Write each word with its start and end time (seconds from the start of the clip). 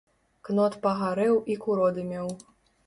Кнот 0.49 0.77
пагарэў 0.87 1.35
і 1.53 1.59
куродымеў. 1.67 2.27